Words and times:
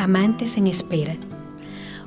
Amantes 0.00 0.56
en 0.56 0.68
espera. 0.68 1.16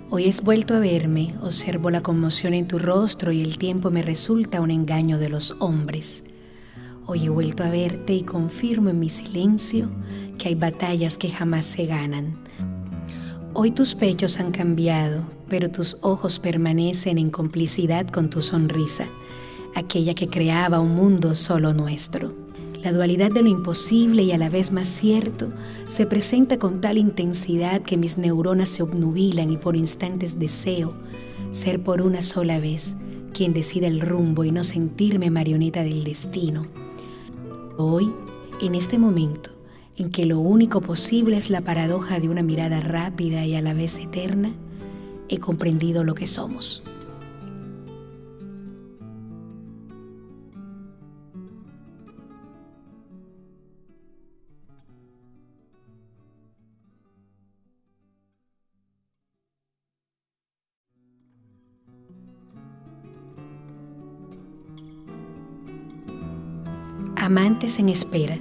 Hoy 0.09 0.29
has 0.29 0.39
vuelto 0.39 0.75
a 0.75 0.79
verme, 0.79 1.35
observo 1.41 1.91
la 1.91 2.01
conmoción 2.01 2.53
en 2.53 2.65
tu 2.65 2.79
rostro 2.79 3.33
y 3.33 3.41
el 3.41 3.57
tiempo 3.57 3.91
me 3.91 4.01
resulta 4.01 4.61
un 4.61 4.71
engaño 4.71 5.19
de 5.19 5.27
los 5.27 5.57
hombres. 5.59 6.23
Hoy 7.05 7.25
he 7.25 7.29
vuelto 7.29 7.65
a 7.65 7.69
verte 7.69 8.13
y 8.13 8.23
confirmo 8.23 8.91
en 8.91 8.99
mi 8.99 9.09
silencio 9.09 9.91
que 10.37 10.47
hay 10.47 10.55
batallas 10.55 11.17
que 11.17 11.31
jamás 11.31 11.65
se 11.65 11.85
ganan. 11.85 12.37
Hoy 13.53 13.71
tus 13.71 13.93
pechos 13.93 14.39
han 14.39 14.51
cambiado, 14.51 15.25
pero 15.49 15.69
tus 15.69 15.97
ojos 15.99 16.39
permanecen 16.39 17.17
en 17.17 17.29
complicidad 17.29 18.07
con 18.07 18.29
tu 18.29 18.41
sonrisa, 18.41 19.05
aquella 19.75 20.15
que 20.15 20.29
creaba 20.29 20.79
un 20.79 20.95
mundo 20.95 21.35
solo 21.35 21.73
nuestro. 21.73 22.40
La 22.83 22.91
dualidad 22.91 23.29
de 23.29 23.43
lo 23.43 23.49
imposible 23.49 24.23
y 24.23 24.31
a 24.31 24.39
la 24.39 24.49
vez 24.49 24.71
más 24.71 24.87
cierto 24.87 25.51
se 25.87 26.07
presenta 26.07 26.57
con 26.57 26.81
tal 26.81 26.97
intensidad 26.97 27.83
que 27.83 27.95
mis 27.95 28.17
neuronas 28.17 28.69
se 28.69 28.81
obnubilan 28.81 29.51
y 29.51 29.57
por 29.57 29.75
instantes 29.75 30.39
deseo 30.39 30.95
ser 31.51 31.83
por 31.83 32.01
una 32.01 32.21
sola 32.21 32.59
vez 32.59 32.95
quien 33.33 33.53
decida 33.53 33.85
el 33.87 34.01
rumbo 34.01 34.43
y 34.45 34.51
no 34.51 34.63
sentirme 34.63 35.29
marioneta 35.29 35.83
del 35.83 36.03
destino. 36.03 36.65
Hoy, 37.77 38.11
en 38.61 38.73
este 38.73 38.97
momento, 38.97 39.51
en 39.95 40.09
que 40.09 40.25
lo 40.25 40.39
único 40.39 40.81
posible 40.81 41.37
es 41.37 41.51
la 41.51 41.61
paradoja 41.61 42.19
de 42.19 42.29
una 42.29 42.41
mirada 42.41 42.81
rápida 42.81 43.45
y 43.45 43.55
a 43.55 43.61
la 43.61 43.75
vez 43.75 43.99
eterna, 43.99 44.53
he 45.29 45.37
comprendido 45.37 46.03
lo 46.03 46.15
que 46.15 46.25
somos. 46.25 46.83
Amantes 67.21 67.77
en 67.77 67.89
espera. 67.89 68.39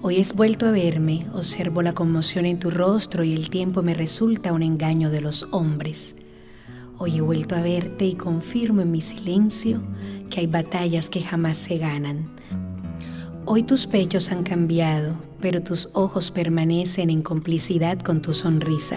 Hoy 0.00 0.18
has 0.18 0.32
vuelto 0.32 0.64
a 0.64 0.70
verme, 0.70 1.26
observo 1.34 1.82
la 1.82 1.92
conmoción 1.92 2.46
en 2.46 2.58
tu 2.58 2.70
rostro 2.70 3.24
y 3.24 3.34
el 3.34 3.50
tiempo 3.50 3.82
me 3.82 3.92
resulta 3.92 4.54
un 4.54 4.62
engaño 4.62 5.10
de 5.10 5.20
los 5.20 5.46
hombres. 5.50 6.16
Hoy 6.96 7.18
he 7.18 7.20
vuelto 7.20 7.54
a 7.54 7.60
verte 7.60 8.06
y 8.06 8.14
confirmo 8.14 8.80
en 8.80 8.90
mi 8.90 9.02
silencio 9.02 9.82
que 10.30 10.40
hay 10.40 10.46
batallas 10.46 11.10
que 11.10 11.20
jamás 11.20 11.58
se 11.58 11.76
ganan. 11.76 12.30
Hoy 13.44 13.64
tus 13.64 13.86
pechos 13.86 14.32
han 14.32 14.44
cambiado, 14.44 15.16
pero 15.42 15.62
tus 15.62 15.90
ojos 15.92 16.30
permanecen 16.30 17.10
en 17.10 17.20
complicidad 17.20 17.98
con 17.98 18.22
tu 18.22 18.32
sonrisa, 18.32 18.96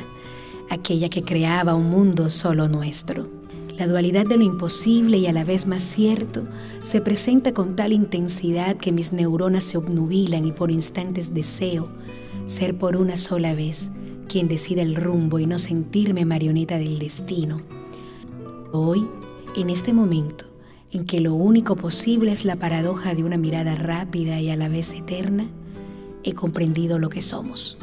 aquella 0.70 1.10
que 1.10 1.24
creaba 1.24 1.76
un 1.76 1.90
mundo 1.90 2.30
solo 2.30 2.70
nuestro. 2.70 3.37
La 3.78 3.86
dualidad 3.86 4.26
de 4.26 4.38
lo 4.38 4.44
imposible 4.44 5.20
y 5.20 5.28
a 5.28 5.32
la 5.32 5.44
vez 5.44 5.68
más 5.68 5.84
cierto 5.84 6.48
se 6.82 7.00
presenta 7.00 7.54
con 7.54 7.76
tal 7.76 7.94
intensidad 7.94 8.76
que 8.78 8.92
mis 8.92 9.14
neuronas 9.14 9.66
se 9.66 9.78
obnubilan 9.78 10.46
y 10.48 10.52
por 10.52 10.72
instantes 10.72 11.34
deseo 11.34 11.88
ser 12.46 12.76
por 12.78 12.98
una 12.98 13.16
sola 13.16 13.54
vez 13.54 13.92
quien 14.28 14.48
decida 14.48 14.82
el 14.82 14.96
rumbo 14.96 15.38
y 15.38 15.46
no 15.46 15.60
sentirme 15.60 16.26
marioneta 16.26 16.80
del 16.80 16.98
destino. 16.98 17.62
Hoy, 18.72 19.08
en 19.56 19.70
este 19.70 19.94
momento, 19.94 20.46
en 20.92 21.06
que 21.06 21.20
lo 21.20 21.36
único 21.36 21.76
posible 21.76 22.32
es 22.32 22.46
la 22.46 22.56
paradoja 22.56 23.14
de 23.14 23.24
una 23.24 23.38
mirada 23.38 23.76
rápida 23.76 24.42
y 24.42 24.50
a 24.50 24.56
la 24.56 24.70
vez 24.70 24.94
eterna, 24.94 25.48
he 26.24 26.34
comprendido 26.34 26.98
lo 26.98 27.10
que 27.10 27.22
somos. 27.22 27.78